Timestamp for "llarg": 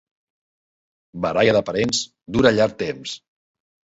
2.55-2.75